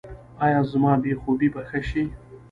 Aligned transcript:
ایا 0.45 0.59
زما 0.71 0.93
بې 1.03 1.13
خوبي 1.21 1.47
به 1.53 1.61
ښه 1.69 1.79
شي؟ 1.89 2.03